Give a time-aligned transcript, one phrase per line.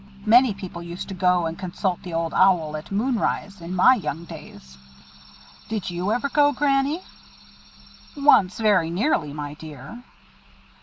[0.25, 3.93] Many people used to go and consult the Old Owl at moon rise, in my
[3.93, 4.79] young days."
[5.69, 7.03] "Did you ever go, Granny?"
[8.17, 10.03] "Once, very nearly, my dear."